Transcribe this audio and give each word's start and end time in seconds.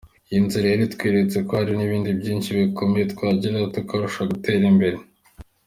Iyi 0.29 0.41
nzu 0.45 0.59
rero 0.65 0.81
itweretse 0.87 1.37
ko 1.47 1.51
hari 1.59 1.71
n’ibindi 1.75 2.09
byinshi 2.19 2.49
bikomeye 2.59 3.05
twageraho 3.13 3.67
tukarushaho 3.75 4.27
gutera 4.33 4.63
imbere. 4.73 4.97